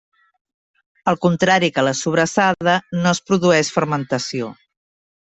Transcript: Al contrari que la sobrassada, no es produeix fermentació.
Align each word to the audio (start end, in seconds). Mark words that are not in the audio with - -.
Al 1.11 1.19
contrari 1.25 1.69
que 1.75 1.83
la 1.87 1.93
sobrassada, 1.99 2.75
no 3.03 3.11
es 3.13 3.21
produeix 3.29 3.71
fermentació. 3.77 4.49